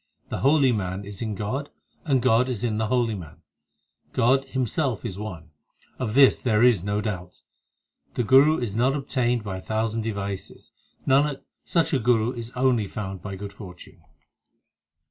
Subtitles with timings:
[0.29, 1.69] The holy man is in God
[2.05, 3.43] and God in the holy man,
[4.13, 5.51] God Himself is one;
[5.99, 7.43] of this there is no doubt.
[8.15, 10.71] The Guru is not obtained by a thousand devices;
[11.05, 14.01] Nanak, such a Guru is only found by good fortune.